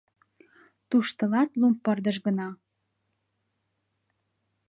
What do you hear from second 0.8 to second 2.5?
Туштылат лум пырдыж гына.